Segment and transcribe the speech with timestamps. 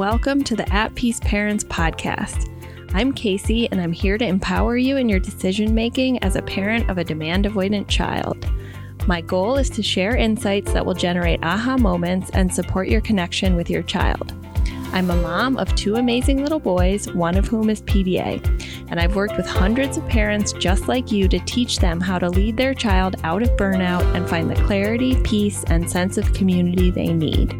[0.00, 2.48] welcome to the At Peace Parents podcast.
[2.94, 6.88] I'm Casey, and I'm here to empower you in your decision making as a parent
[6.88, 8.50] of a demand avoidant child.
[9.06, 13.56] My goal is to share insights that will generate aha moments and support your connection
[13.56, 14.32] with your child.
[14.94, 18.42] I'm a mom of two amazing little boys, one of whom is PDA,
[18.90, 22.30] and I've worked with hundreds of parents just like you to teach them how to
[22.30, 26.90] lead their child out of burnout and find the clarity, peace, and sense of community
[26.90, 27.52] they need.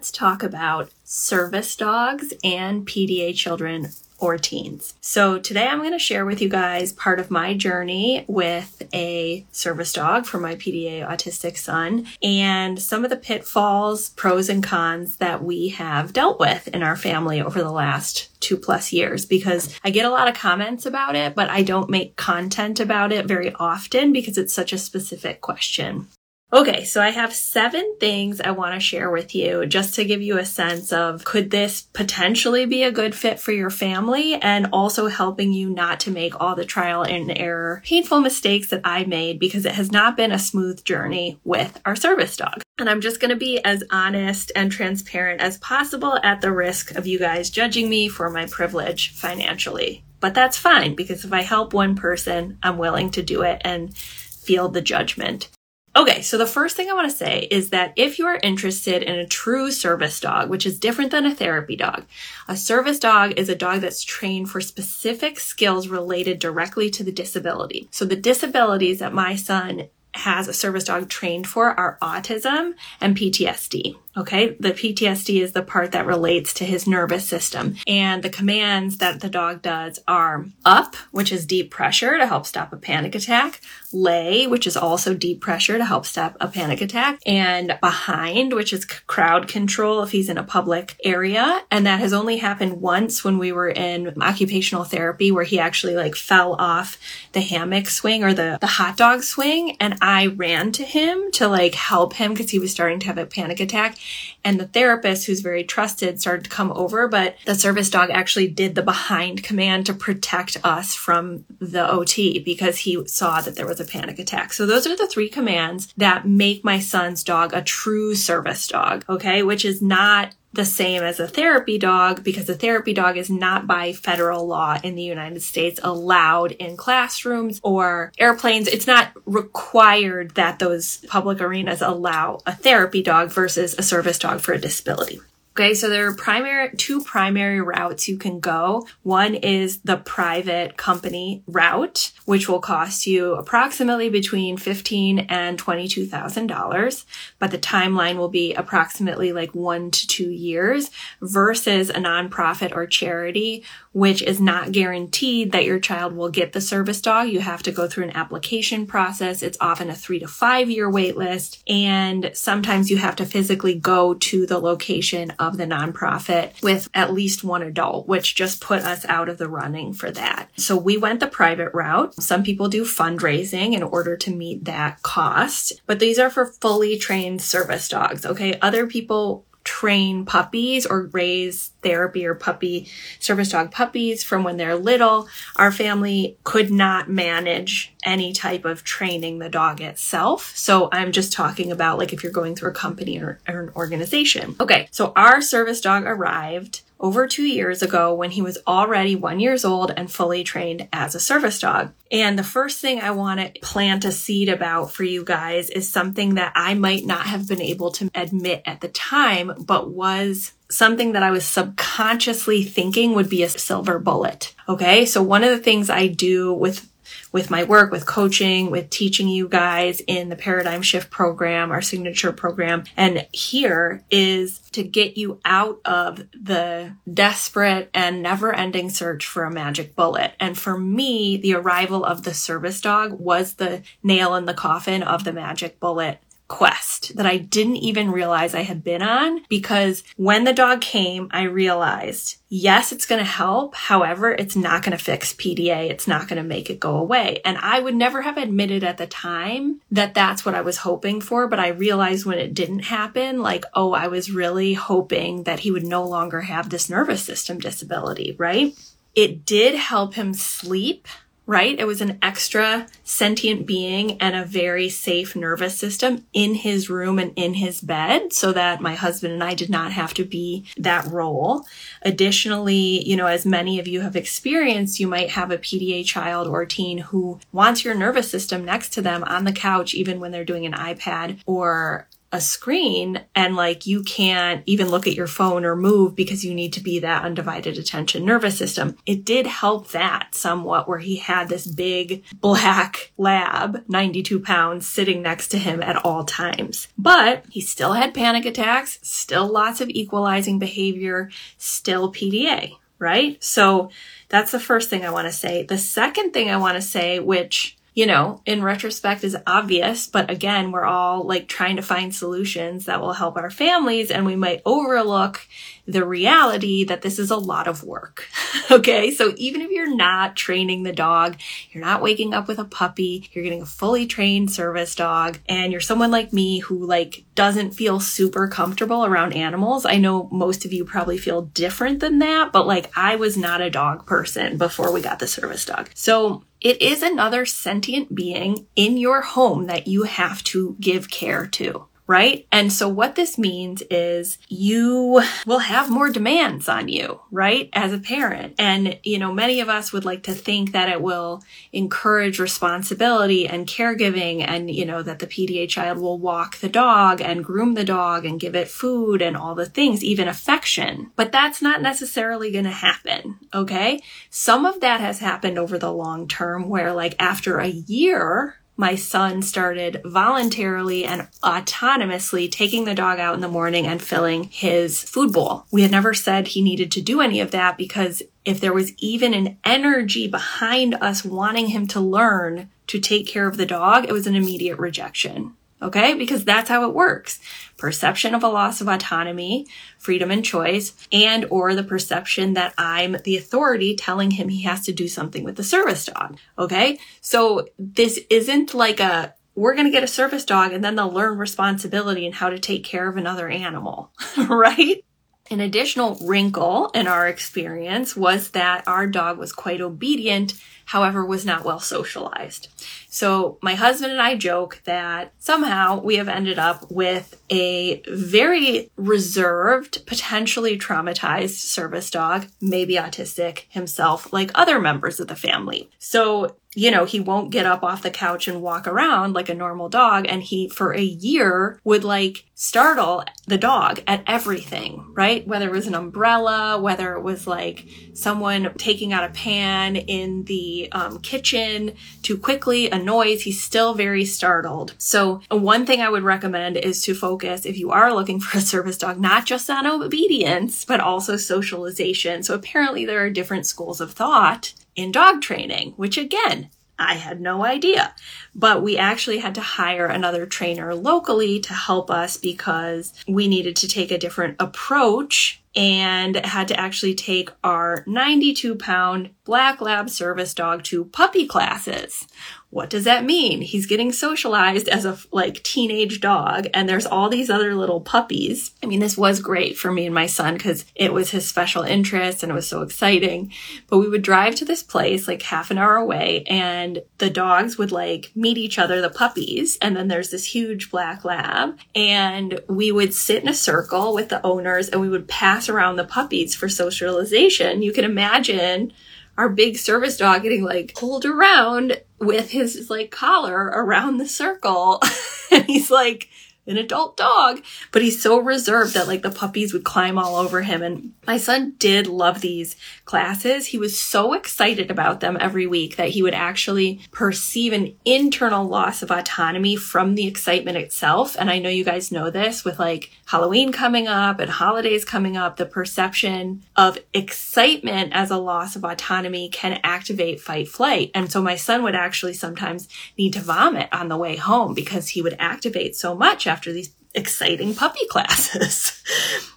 [0.00, 4.94] Let's talk about service dogs and PDA children or teens.
[5.02, 9.44] So today I'm going to share with you guys part of my journey with a
[9.52, 15.16] service dog for my PDA autistic son and some of the pitfalls, pros and cons
[15.16, 19.78] that we have dealt with in our family over the last two plus years because
[19.84, 23.26] I get a lot of comments about it, but I don't make content about it
[23.26, 26.06] very often because it's such a specific question.
[26.52, 30.20] Okay, so I have seven things I want to share with you just to give
[30.20, 34.66] you a sense of could this potentially be a good fit for your family and
[34.72, 39.04] also helping you not to make all the trial and error painful mistakes that I
[39.04, 42.62] made because it has not been a smooth journey with our service dog.
[42.80, 46.96] And I'm just going to be as honest and transparent as possible at the risk
[46.96, 50.02] of you guys judging me for my privilege financially.
[50.18, 53.96] But that's fine because if I help one person, I'm willing to do it and
[53.96, 55.48] feel the judgment.
[55.96, 59.02] Okay, so the first thing I want to say is that if you are interested
[59.02, 62.04] in a true service dog, which is different than a therapy dog,
[62.46, 67.10] a service dog is a dog that's trained for specific skills related directly to the
[67.10, 67.88] disability.
[67.90, 73.16] So the disabilities that my son has a service dog trained for are autism and
[73.16, 73.96] PTSD.
[74.16, 74.56] Okay.
[74.58, 77.76] The PTSD is the part that relates to his nervous system.
[77.86, 82.44] And the commands that the dog does are up, which is deep pressure to help
[82.44, 83.60] stop a panic attack,
[83.92, 88.72] lay, which is also deep pressure to help stop a panic attack, and behind, which
[88.72, 91.62] is crowd control if he's in a public area.
[91.70, 95.94] And that has only happened once when we were in occupational therapy where he actually
[95.94, 96.98] like fell off
[97.32, 99.76] the hammock swing or the, the hot dog swing.
[99.78, 103.18] And I ran to him to like help him because he was starting to have
[103.18, 103.96] a panic attack.
[104.44, 108.48] And the therapist, who's very trusted, started to come over, but the service dog actually
[108.48, 113.66] did the behind command to protect us from the OT because he saw that there
[113.66, 114.52] was a panic attack.
[114.52, 119.04] So those are the three commands that make my son's dog a true service dog,
[119.08, 119.42] okay?
[119.42, 123.66] Which is not the same as a therapy dog because a therapy dog is not
[123.66, 128.66] by federal law in the United States allowed in classrooms or airplanes.
[128.66, 134.40] It's not required that those public arenas allow a therapy dog versus a service dog
[134.40, 135.20] for a disability.
[135.52, 138.86] Okay, so there are primary two primary routes you can go.
[139.02, 146.06] One is the private company route, which will cost you approximately between fifteen and twenty-two
[146.06, 147.04] thousand dollars,
[147.40, 150.90] but the timeline will be approximately like one to two years
[151.20, 156.60] versus a nonprofit or charity, which is not guaranteed that your child will get the
[156.60, 157.28] service dog.
[157.28, 159.42] You have to go through an application process.
[159.42, 163.74] It's often a three to five year wait list, and sometimes you have to physically
[163.74, 168.82] go to the location of the nonprofit with at least one adult, which just put
[168.82, 170.50] us out of the running for that.
[170.56, 172.14] So we went the private route.
[172.14, 176.98] Some people do fundraising in order to meet that cost, but these are for fully
[176.98, 178.24] trained service dogs.
[178.24, 178.58] Okay.
[178.60, 182.88] Other people train puppies or raise therapy or puppy
[183.18, 185.28] service dog puppies from when they're little.
[185.56, 190.52] Our family could not manage any type of training the dog itself.
[190.56, 193.70] So I'm just talking about like if you're going through a company or, or an
[193.76, 194.56] organization.
[194.60, 194.88] Okay.
[194.90, 199.64] So our service dog arrived over two years ago when he was already one years
[199.64, 201.92] old and fully trained as a service dog.
[202.12, 205.88] And the first thing I want to plant a seed about for you guys is
[205.88, 210.52] something that I might not have been able to admit at the time, but was
[210.68, 214.54] something that I was subconsciously thinking would be a silver bullet.
[214.68, 215.06] Okay.
[215.06, 216.89] So one of the things I do with
[217.32, 221.82] with my work, with coaching, with teaching you guys in the paradigm shift program, our
[221.82, 222.84] signature program.
[222.96, 229.44] And here is to get you out of the desperate and never ending search for
[229.44, 230.34] a magic bullet.
[230.40, 235.02] And for me, the arrival of the service dog was the nail in the coffin
[235.02, 236.20] of the magic bullet
[236.50, 241.28] quest that I didn't even realize I had been on because when the dog came,
[241.30, 243.76] I realized, yes, it's going to help.
[243.76, 245.88] However, it's not going to fix PDA.
[245.88, 247.40] It's not going to make it go away.
[247.44, 251.20] And I would never have admitted at the time that that's what I was hoping
[251.20, 251.46] for.
[251.46, 255.70] But I realized when it didn't happen, like, oh, I was really hoping that he
[255.70, 258.76] would no longer have this nervous system disability, right?
[259.14, 261.06] It did help him sleep
[261.50, 261.80] right?
[261.80, 267.18] It was an extra sentient being and a very safe nervous system in his room
[267.18, 270.64] and in his bed so that my husband and I did not have to be
[270.76, 271.66] that role.
[272.02, 276.46] Additionally, you know, as many of you have experienced, you might have a PDA child
[276.46, 280.30] or teen who wants your nervous system next to them on the couch, even when
[280.30, 285.26] they're doing an iPad or a screen and like you can't even look at your
[285.26, 288.96] phone or move because you need to be that undivided attention nervous system.
[289.04, 295.22] It did help that somewhat where he had this big black lab, 92 pounds, sitting
[295.22, 296.88] next to him at all times.
[296.96, 303.42] But he still had panic attacks, still lots of equalizing behavior, still PDA, right?
[303.42, 303.90] So
[304.28, 305.64] that's the first thing I want to say.
[305.64, 310.30] The second thing I want to say, which you know, in retrospect is obvious, but
[310.30, 314.36] again, we're all like trying to find solutions that will help our families and we
[314.36, 315.46] might overlook
[315.92, 318.26] the reality that this is a lot of work.
[318.70, 319.10] okay.
[319.10, 321.36] So even if you're not training the dog,
[321.70, 325.72] you're not waking up with a puppy, you're getting a fully trained service dog and
[325.72, 329.84] you're someone like me who like doesn't feel super comfortable around animals.
[329.84, 333.60] I know most of you probably feel different than that, but like I was not
[333.60, 335.90] a dog person before we got the service dog.
[335.94, 341.46] So it is another sentient being in your home that you have to give care
[341.46, 342.44] to right?
[342.50, 347.68] And so what this means is you will have more demands on you, right?
[347.72, 348.56] As a parent.
[348.58, 353.46] And, you know, many of us would like to think that it will encourage responsibility
[353.46, 357.74] and caregiving and, you know, that the PDA child will walk the dog and groom
[357.74, 361.12] the dog and give it food and all the things, even affection.
[361.14, 363.38] But that's not necessarily going to happen.
[363.54, 364.00] Okay.
[364.30, 368.94] Some of that has happened over the long term where like after a year, my
[368.94, 375.02] son started voluntarily and autonomously taking the dog out in the morning and filling his
[375.02, 375.66] food bowl.
[375.70, 378.94] We had never said he needed to do any of that because if there was
[378.96, 384.04] even an energy behind us wanting him to learn to take care of the dog,
[384.04, 385.52] it was an immediate rejection.
[385.82, 386.14] Okay.
[386.14, 387.38] Because that's how it works.
[387.80, 389.66] Perception of a loss of autonomy,
[389.98, 394.84] freedom and choice, and or the perception that I'm the authority telling him he has
[394.84, 396.36] to do something with the service dog.
[396.58, 396.98] Okay.
[397.22, 401.10] So this isn't like a, we're going to get a service dog and then they'll
[401.10, 405.02] learn responsibility and how to take care of another animal, right?
[405.50, 410.54] An additional wrinkle in our experience was that our dog was quite obedient,
[410.84, 412.68] however, was not well socialized.
[413.10, 418.90] So my husband and I joke that somehow we have ended up with a very
[418.96, 425.90] reserved, potentially traumatized service dog, maybe autistic himself, like other members of the family.
[425.98, 429.54] So you know, he won't get up off the couch and walk around like a
[429.54, 430.26] normal dog.
[430.28, 435.44] And he, for a year, would like startle the dog at everything, right?
[435.48, 440.44] Whether it was an umbrella, whether it was like someone taking out a pan in
[440.44, 444.94] the um, kitchen too quickly, a noise, he's still very startled.
[444.98, 448.60] So, one thing I would recommend is to focus, if you are looking for a
[448.60, 452.44] service dog, not just on obedience, but also socialization.
[452.44, 457.40] So, apparently, there are different schools of thought in dog training, which again, I had
[457.40, 458.14] no idea.
[458.54, 463.76] But we actually had to hire another trainer locally to help us because we needed
[463.76, 470.10] to take a different approach and had to actually take our 92 pound black lab
[470.10, 472.26] service dog to puppy classes,
[472.70, 473.62] what does that mean?
[473.62, 478.72] He's getting socialized as a like teenage dog and there's all these other little puppies.
[478.82, 481.82] I mean, this was great for me and my son because it was his special
[481.82, 483.52] interest and it was so exciting.
[483.88, 487.76] But we would drive to this place like half an hour away and the dogs
[487.76, 489.78] would like meet each other, the puppies.
[489.80, 494.28] And then there's this huge black lab and we would sit in a circle with
[494.28, 497.82] the owners and we would pass around the puppies for socialization.
[497.82, 498.92] You can imagine
[499.38, 505.02] our big service dog getting like pulled around with his like collar around the circle.
[505.50, 506.28] and he's like,
[506.66, 510.62] an adult dog, but he's so reserved that like the puppies would climb all over
[510.62, 510.82] him.
[510.82, 512.76] And my son did love these
[513.10, 513.66] classes.
[513.66, 518.64] He was so excited about them every week that he would actually perceive an internal
[518.64, 521.34] loss of autonomy from the excitement itself.
[521.36, 525.36] And I know you guys know this with like Halloween coming up and holidays coming
[525.36, 531.10] up, the perception of excitement as a loss of autonomy can activate fight flight.
[531.12, 532.88] And so my son would actually sometimes
[533.18, 536.94] need to vomit on the way home because he would activate so much after these
[537.12, 539.02] exciting puppy classes.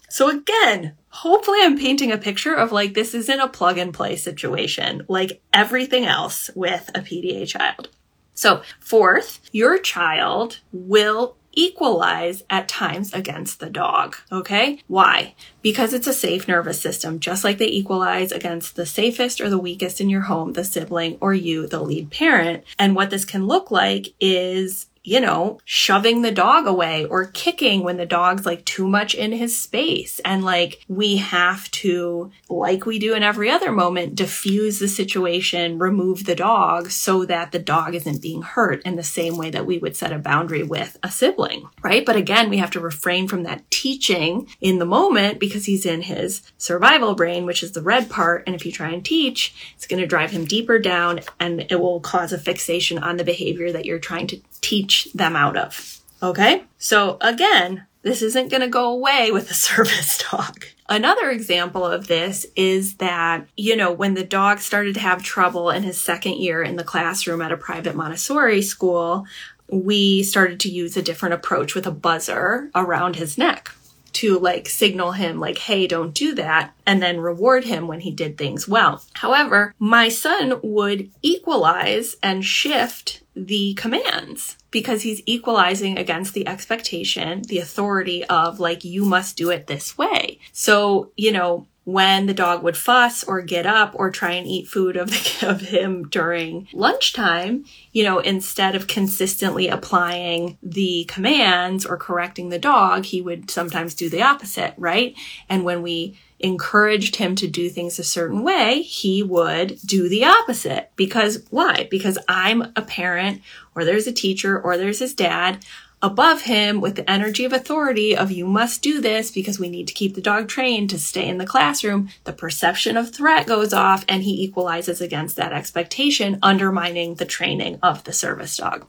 [0.10, 4.16] so again, hopefully I'm painting a picture of like this isn't a plug and play
[4.16, 7.90] situation like everything else with a PDA child.
[8.34, 14.16] So, fourth, your child will equalize at times against the dog.
[14.32, 14.82] Okay?
[14.88, 15.36] Why?
[15.62, 19.60] Because it's a safe nervous system, just like they equalize against the safest or the
[19.60, 22.64] weakest in your home, the sibling or you, the lead parent.
[22.80, 27.84] And what this can look like is you know, shoving the dog away or kicking
[27.84, 30.20] when the dog's like too much in his space.
[30.24, 35.78] And like we have to, like we do in every other moment, diffuse the situation,
[35.78, 39.66] remove the dog so that the dog isn't being hurt in the same way that
[39.66, 42.06] we would set a boundary with a sibling, right?
[42.06, 46.04] But again, we have to refrain from that teaching in the moment because he's in
[46.04, 48.44] his survival brain, which is the red part.
[48.48, 51.82] And if you try and teach, it's going to drive him deeper down and it
[51.82, 56.00] will cause a fixation on the behavior that you're trying to teach them out of.
[56.22, 56.64] Okay?
[56.78, 60.66] So again, this isn't going to go away with a service dog.
[60.90, 65.70] Another example of this is that, you know, when the dog started to have trouble
[65.70, 69.26] in his second year in the classroom at a private Montessori school,
[69.70, 73.74] we started to use a different approach with a buzzer around his neck
[74.14, 78.12] to like signal him like, hey, don't do that, and then reward him when he
[78.12, 79.04] did things well.
[79.14, 87.42] However, my son would equalize and shift the commands because he's equalizing against the expectation,
[87.44, 90.40] the authority of like, you must do it this way.
[90.52, 94.68] So, you know, when the dog would fuss or get up or try and eat
[94.68, 101.86] food of, the, of him during lunchtime, you know, instead of consistently applying the commands
[101.86, 105.16] or correcting the dog, he would sometimes do the opposite, right?
[105.50, 110.26] And when we encouraged him to do things a certain way, he would do the
[110.26, 110.92] opposite.
[110.98, 111.88] Because why?
[111.90, 113.42] Because I'm a parent
[113.76, 115.66] or there's a teacher or there's his dad
[116.04, 119.88] above him with the energy of authority of you must do this because we need
[119.88, 122.10] to keep the dog trained to stay in the classroom.
[122.26, 127.80] The perception of threat goes off and he equalizes against that expectation, undermining the training
[127.82, 128.86] of the service dog.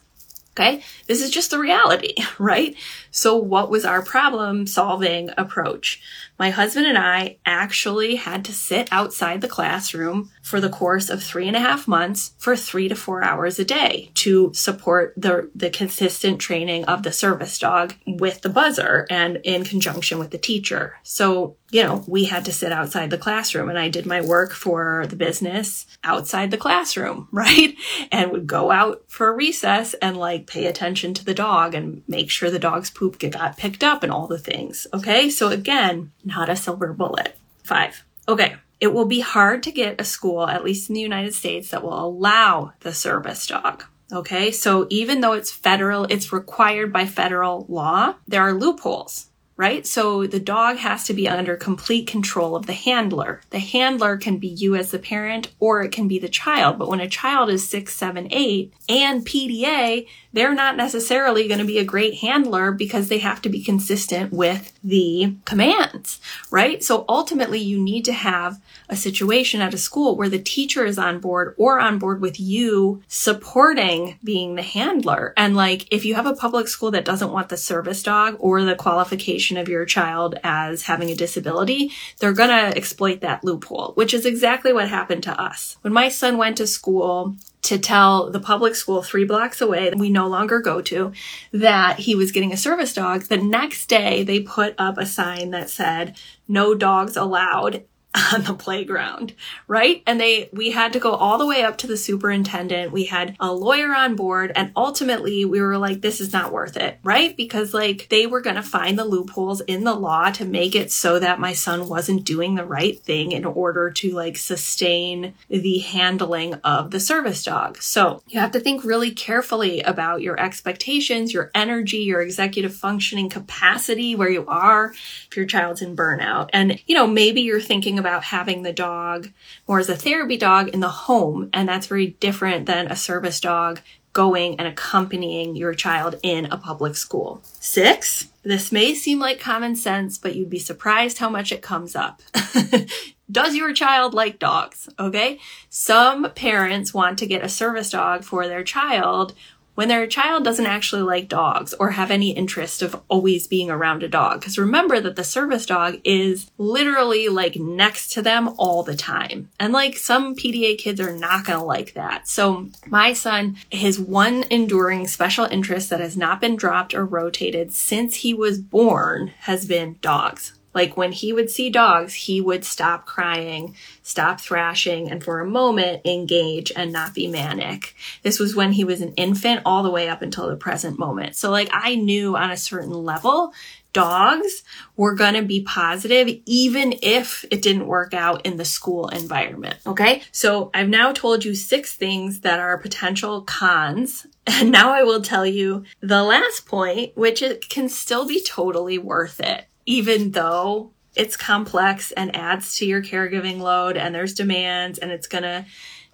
[0.58, 0.82] Okay.
[1.06, 2.76] This is just the reality, right?
[3.14, 6.02] So what was our problem solving approach?
[6.36, 11.22] My husband and I actually had to sit outside the classroom for the course of
[11.22, 15.48] three and a half months for three to four hours a day to support the,
[15.54, 20.38] the consistent training of the service dog with the buzzer and in conjunction with the
[20.38, 20.98] teacher.
[21.04, 24.52] So, you know, we had to sit outside the classroom and I did my work
[24.52, 27.76] for the business outside the classroom, right?
[28.10, 32.28] And would go out for recess and like pay attention to the dog and make
[32.28, 34.86] sure the dog's got picked up and all the things.
[34.92, 35.30] Okay.
[35.30, 37.36] So again, not a silver bullet.
[37.62, 38.04] Five.
[38.28, 38.56] Okay.
[38.80, 41.82] It will be hard to get a school, at least in the United States, that
[41.82, 43.84] will allow the service dog.
[44.12, 49.86] Okay, so even though it's federal, it's required by federal law, there are loopholes right?
[49.86, 53.40] So the dog has to be under complete control of the handler.
[53.50, 56.78] The handler can be you as the parent or it can be the child.
[56.78, 61.64] But when a child is six, seven, eight and PDA, they're not necessarily going to
[61.64, 66.82] be a great handler because they have to be consistent with the commands, right?
[66.82, 70.98] So ultimately you need to have a situation at a school where the teacher is
[70.98, 75.32] on board or on board with you supporting being the handler.
[75.36, 78.62] And like, if you have a public school that doesn't want the service dog or
[78.64, 83.92] the qualification of your child as having a disability, they're going to exploit that loophole,
[83.94, 85.76] which is exactly what happened to us.
[85.82, 89.98] When my son went to school, to tell the public school three blocks away that
[89.98, 91.12] we no longer go to
[91.52, 93.22] that he was getting a service dog.
[93.22, 96.16] The next day they put up a sign that said,
[96.46, 97.84] no dogs allowed
[98.32, 99.34] on the playground,
[99.66, 100.02] right?
[100.06, 102.92] And they, we had to go all the way up to the superintendent.
[102.92, 106.76] We had a lawyer on board and ultimately we were like, this is not worth
[106.76, 107.36] it, right?
[107.36, 110.92] Because like they were going to find the loopholes in the law to make it
[110.92, 115.78] so that my son wasn't doing the right thing in order to like sustain the
[115.78, 117.82] handling of the service dog.
[117.82, 123.28] So you have to think really carefully about your expectations, your energy, your executive functioning
[123.28, 124.92] capacity, where you are,
[125.28, 126.50] if your child's in burnout.
[126.52, 129.30] And, you know, maybe you're thinking about having the dog
[129.66, 133.40] more as a therapy dog in the home, and that's very different than a service
[133.40, 133.80] dog
[134.12, 137.40] going and accompanying your child in a public school.
[137.60, 141.96] Six, this may seem like common sense, but you'd be surprised how much it comes
[141.96, 142.22] up.
[143.30, 144.88] Does your child like dogs?
[144.98, 145.40] Okay.
[145.70, 149.34] Some parents want to get a service dog for their child
[149.74, 154.02] when their child doesn't actually like dogs or have any interest of always being around
[154.02, 154.40] a dog.
[154.40, 159.50] Because remember that the service dog is literally like next to them all the time.
[159.58, 162.28] And like some PDA kids are not going to like that.
[162.28, 167.72] So my son, his one enduring special interest that has not been dropped or rotated
[167.72, 172.64] since he was born has been dogs Like when he would see dogs, he would
[172.64, 177.94] stop crying, stop thrashing, and for a moment engage and not be manic.
[178.22, 181.36] This was when he was an infant all the way up until the present moment.
[181.36, 183.52] So like I knew on a certain level
[183.94, 184.62] dogs
[184.96, 189.76] were going to be positive even if it didn't work out in the school environment.
[189.86, 190.22] Okay.
[190.32, 194.26] So I've now told you six things that are potential cons.
[194.46, 198.98] And now I will tell you the last point, which it can still be totally
[198.98, 204.98] worth it, even though it's complex and adds to your caregiving load and there's demands
[204.98, 205.64] and it's going to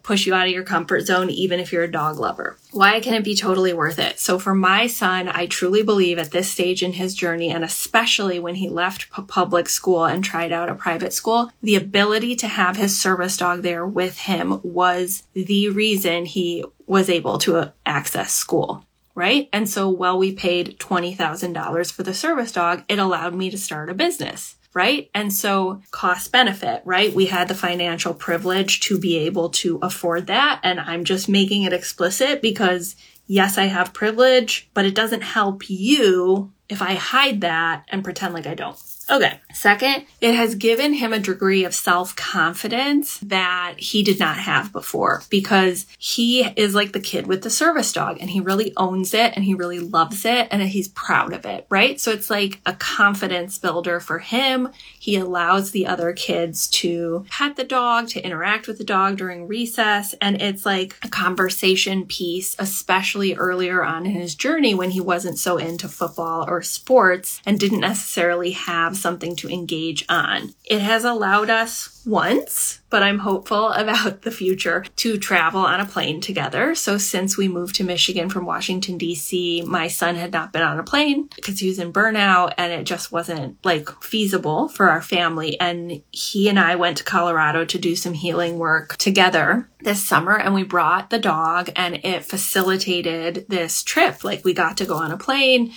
[0.03, 2.57] push you out of your comfort zone, even if you're a dog lover.
[2.73, 4.19] Why can it be totally worth it?
[4.19, 8.39] So for my son, I truly believe at this stage in his journey, and especially
[8.39, 12.77] when he left public school and tried out a private school, the ability to have
[12.77, 18.33] his service dog there with him was the reason he was able to uh, access
[18.33, 18.85] school
[19.21, 19.51] right?
[19.53, 23.91] And so while we paid $20,000 for the service dog, it allowed me to start
[23.91, 25.11] a business right?
[25.17, 27.13] And so cost benefit, right?
[27.13, 30.61] We had the financial privilege to be able to afford that.
[30.63, 32.95] And I'm just making it explicit because
[33.27, 38.33] yes, I have privilege, but it doesn't help you if I hide that and pretend
[38.33, 38.79] like I don't.
[39.11, 39.41] Okay.
[39.53, 44.73] Second, it has given him a degree of self confidence that he did not have
[44.73, 49.13] before because he is like the kid with the service dog and he really owns
[49.13, 52.01] it and he really loves it and he's proud of it, right?
[52.01, 54.69] So it's like a confidence builder for him.
[54.99, 59.49] He allows the other kids to pet the dog, to interact with the dog during
[59.49, 60.15] recess.
[60.21, 65.39] And it's like a conversation piece, especially earlier on in his journey when he wasn't
[65.39, 70.55] so into football or sports and didn't necessarily have something to engage on.
[70.65, 75.87] It has allowed us once, but I'm hopeful about the future to travel on a
[75.87, 76.75] plane together.
[76.75, 80.79] So since we moved to Michigan from Washington DC, my son had not been on
[80.79, 85.01] a plane because he was in burnout and it just wasn't like feasible for our
[85.01, 85.59] family.
[85.61, 90.37] And he and I went to Colorado to do some healing work together this summer
[90.37, 94.25] and we brought the dog and it facilitated this trip.
[94.25, 95.73] Like we got to go on a plane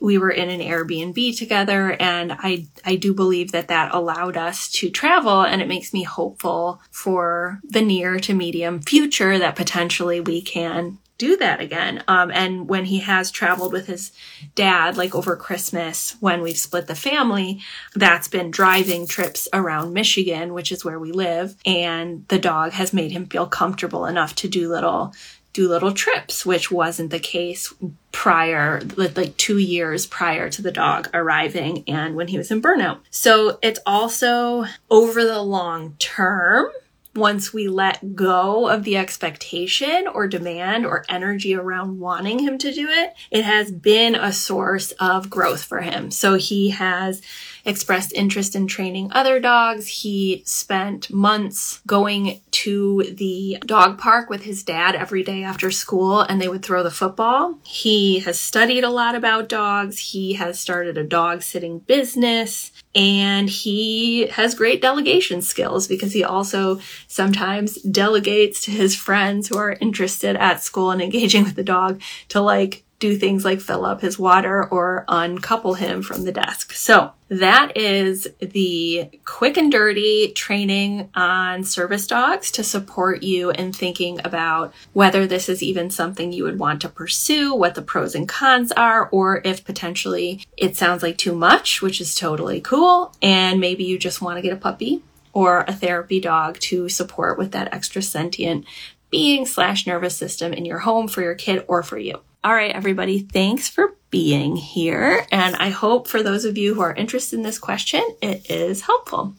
[0.00, 4.70] we were in an Airbnb together and I I do believe that that allowed us
[4.72, 6.53] to travel and it makes me hopeful
[6.90, 12.02] for the near to medium future that potentially we can do that again.
[12.08, 14.10] Um, and when he has traveled with his
[14.54, 17.60] dad, like over Christmas, when we've split the family,
[17.94, 21.54] that's been driving trips around Michigan, which is where we live.
[21.64, 25.14] And the dog has made him feel comfortable enough to do little
[25.54, 27.72] do little trips, which wasn't the case
[28.12, 32.98] prior, like two years prior to the dog arriving and when he was in burnout.
[33.10, 36.70] So it's also over the long term
[37.16, 42.72] once we let go of the expectation or demand or energy around wanting him to
[42.72, 46.10] do it, it has been a source of growth for him.
[46.10, 47.22] So he has
[47.64, 49.86] expressed interest in training other dogs.
[49.86, 56.20] He spent months going to the dog park with his dad every day after school
[56.20, 57.58] and they would throw the football.
[57.64, 59.98] He has studied a lot about dogs.
[59.98, 66.22] He has started a dog sitting business and he has great delegation skills because he
[66.22, 71.64] also sometimes delegates to his friends who are interested at school and engaging with the
[71.64, 76.32] dog to like do things like fill up his water or uncouple him from the
[76.32, 76.72] desk.
[76.72, 83.74] So that is the quick and dirty training on service dogs to support you in
[83.74, 88.14] thinking about whether this is even something you would want to pursue, what the pros
[88.14, 93.14] and cons are, or if potentially it sounds like too much, which is totally cool.
[93.20, 95.02] And maybe you just want to get a puppy
[95.34, 98.64] or a therapy dog to support with that extra sentient
[99.10, 102.22] being slash nervous system in your home for your kid or for you.
[102.44, 105.26] All right, everybody, thanks for being here.
[105.32, 108.82] And I hope for those of you who are interested in this question, it is
[108.82, 109.34] helpful.